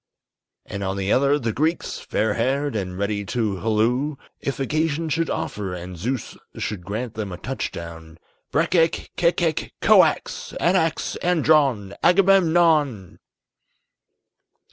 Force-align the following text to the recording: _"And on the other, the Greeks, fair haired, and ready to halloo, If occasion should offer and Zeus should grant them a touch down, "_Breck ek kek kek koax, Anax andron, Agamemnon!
_"And 0.73 0.83
on 0.83 0.97
the 0.97 1.11
other, 1.11 1.37
the 1.37 1.53
Greeks, 1.53 1.99
fair 1.99 2.33
haired, 2.33 2.75
and 2.75 2.97
ready 2.97 3.23
to 3.25 3.57
halloo, 3.57 4.15
If 4.39 4.59
occasion 4.59 5.09
should 5.09 5.29
offer 5.29 5.75
and 5.75 5.95
Zeus 5.95 6.35
should 6.57 6.83
grant 6.83 7.13
them 7.13 7.31
a 7.31 7.37
touch 7.37 7.71
down, 7.71 8.17
"_Breck 8.51 8.73
ek 8.73 9.11
kek 9.15 9.37
kek 9.37 9.73
koax, 9.79 10.55
Anax 10.59 11.17
andron, 11.17 11.93
Agamemnon! 12.01 13.19